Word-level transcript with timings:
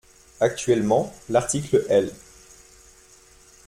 Actuellement, 0.39 1.13
l’article 1.29 1.85
L. 1.91 2.11